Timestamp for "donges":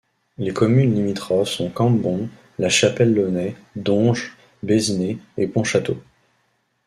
3.75-4.35